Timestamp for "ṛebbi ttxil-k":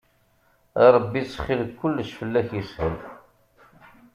0.95-1.71